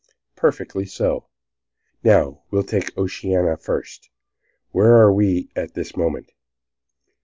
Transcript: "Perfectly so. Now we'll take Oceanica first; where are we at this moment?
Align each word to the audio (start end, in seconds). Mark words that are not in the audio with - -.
"Perfectly 0.35 0.87
so. 0.87 1.27
Now 2.03 2.41
we'll 2.49 2.63
take 2.63 2.91
Oceanica 2.97 3.57
first; 3.61 4.09
where 4.71 4.97
are 4.97 5.13
we 5.13 5.51
at 5.55 5.75
this 5.75 5.95
moment? 5.95 6.31